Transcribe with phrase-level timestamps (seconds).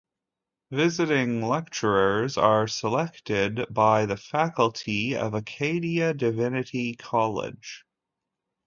[0.71, 7.85] Visiting lecturers are selected by the Faculty of Acadia Divinity College.